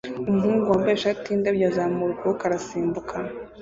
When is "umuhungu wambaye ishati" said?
0.29-1.25